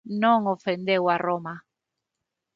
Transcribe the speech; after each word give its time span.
Non 0.21 0.39
ofendeu 0.55 1.03
a 1.13 1.15
Roma. 1.25 1.55